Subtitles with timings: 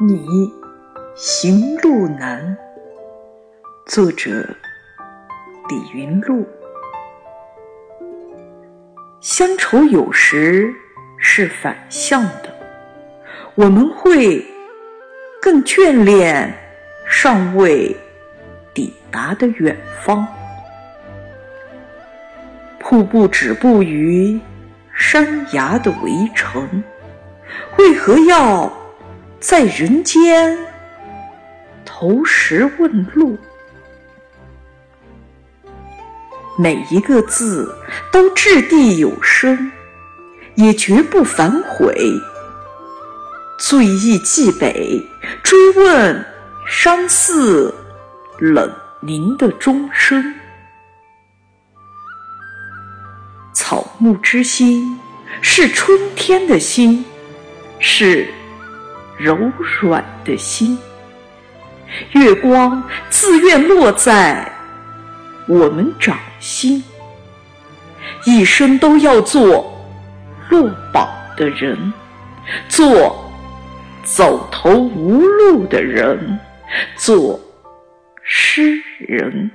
[0.00, 0.52] 你
[1.14, 2.56] 行路难。
[3.86, 4.44] 作者：
[5.68, 6.44] 李云路。
[9.20, 10.74] 乡愁有时
[11.16, 12.52] 是反向的，
[13.54, 14.44] 我们会
[15.40, 16.52] 更眷恋
[17.08, 17.96] 尚未
[18.74, 20.26] 抵达的远方。
[22.80, 24.40] 瀑布止步于
[24.92, 26.82] 山崖的围城，
[27.78, 28.68] 为何要
[29.44, 30.56] 在人间
[31.84, 33.36] 投石问路？
[36.56, 37.76] 每一个字
[38.10, 39.70] 都掷地有声，
[40.54, 41.94] 也绝不反悔。
[43.58, 45.06] 醉意蓟北，
[45.42, 46.24] 追问
[46.66, 47.74] 山寺
[48.38, 50.34] 冷凝的钟声。
[53.52, 54.98] 草木之心，
[55.42, 57.04] 是春天的心，
[57.78, 58.26] 是
[59.18, 59.36] 柔
[59.80, 60.78] 软的心。
[62.12, 64.50] 月光自愿落在。
[65.46, 66.82] 我们掌心，
[68.24, 69.78] 一生都要做
[70.48, 71.92] 落榜的人，
[72.66, 73.30] 做
[74.02, 76.38] 走投无路的人，
[76.96, 77.38] 做
[78.22, 79.50] 诗人。